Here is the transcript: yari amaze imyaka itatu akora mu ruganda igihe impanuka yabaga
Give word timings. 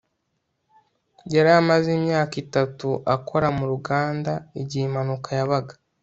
yari 1.33 1.51
amaze 1.61 1.87
imyaka 1.99 2.33
itatu 2.43 2.89
akora 3.15 3.47
mu 3.57 3.65
ruganda 3.71 4.31
igihe 4.61 4.83
impanuka 4.89 5.29
yabaga 5.39 5.73